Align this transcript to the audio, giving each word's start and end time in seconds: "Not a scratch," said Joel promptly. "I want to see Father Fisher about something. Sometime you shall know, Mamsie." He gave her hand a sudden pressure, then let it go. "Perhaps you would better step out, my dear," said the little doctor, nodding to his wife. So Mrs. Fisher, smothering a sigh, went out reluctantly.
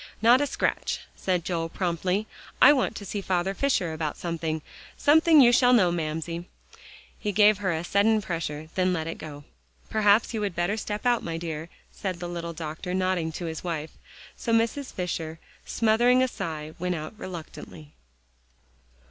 "Not 0.19 0.41
a 0.41 0.47
scratch," 0.47 1.01
said 1.15 1.45
Joel 1.45 1.69
promptly. 1.69 2.25
"I 2.59 2.73
want 2.73 2.95
to 2.95 3.05
see 3.05 3.21
Father 3.21 3.53
Fisher 3.53 3.93
about 3.93 4.17
something. 4.17 4.63
Sometime 4.97 5.41
you 5.41 5.51
shall 5.51 5.73
know, 5.73 5.91
Mamsie." 5.91 6.47
He 7.19 7.31
gave 7.31 7.59
her 7.59 7.71
hand 7.71 7.85
a 7.85 7.87
sudden 7.87 8.19
pressure, 8.19 8.67
then 8.73 8.93
let 8.93 9.05
it 9.05 9.19
go. 9.19 9.43
"Perhaps 9.91 10.33
you 10.33 10.41
would 10.41 10.55
better 10.55 10.75
step 10.75 11.05
out, 11.05 11.21
my 11.21 11.37
dear," 11.37 11.69
said 11.91 12.19
the 12.19 12.27
little 12.27 12.51
doctor, 12.53 12.95
nodding 12.95 13.31
to 13.33 13.45
his 13.45 13.63
wife. 13.63 13.91
So 14.35 14.51
Mrs. 14.51 14.91
Fisher, 14.91 15.37
smothering 15.67 16.23
a 16.23 16.27
sigh, 16.27 16.73
went 16.79 16.95
out 16.95 17.13
reluctantly. 17.19 17.93